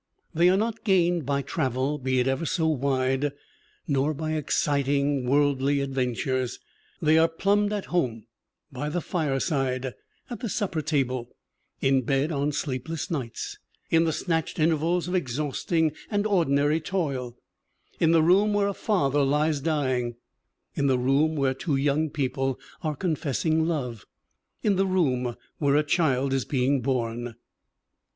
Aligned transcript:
They 0.33 0.49
are 0.49 0.57
not 0.57 0.83
gained 0.83 1.27
by 1.27 1.43
travel 1.43 1.99
be 1.99 2.19
it 2.19 2.27
ever 2.27 2.43
so 2.47 2.65
wide, 2.65 3.33
nor 3.87 4.15
by 4.15 4.31
exciting 4.31 5.29
worldly 5.29 5.75
adven 5.77 6.15
tures. 6.19 6.57
They 6.99 7.19
are 7.19 7.27
plumbed 7.27 7.71
at 7.71 7.85
home, 7.93 8.25
by 8.71 8.89
the 8.89 8.99
fireside, 8.99 9.93
at 10.27 10.39
the 10.39 10.49
supper 10.49 10.81
table, 10.81 11.29
in 11.81 12.01
bed 12.01 12.31
on 12.31 12.51
sleepless 12.51 13.11
nights, 13.11 13.59
in 13.91 14.05
the 14.05 14.11
snatched 14.11 14.57
intervals 14.57 15.07
of 15.07 15.13
exhausting 15.13 15.91
and 16.09 16.25
ordinary 16.25 16.79
toil, 16.81 17.37
in 17.99 18.09
the 18.09 18.23
room 18.23 18.53
where 18.53 18.69
a 18.69 18.73
father 18.73 19.21
lies 19.21 19.59
dying, 19.61 20.15
in 20.73 20.87
the 20.87 20.97
room 20.97 21.35
where 21.35 21.53
two 21.53 21.75
young 21.75 22.09
people 22.09 22.59
are 22.81 22.95
confessing 22.95 23.67
love, 23.67 24.07
in 24.63 24.77
the 24.77 24.87
room 24.87 25.35
where 25.59 25.75
a 25.75 25.83
child 25.83 26.33
is 26.33 26.43
being 26.43 26.81
born. 26.81 27.35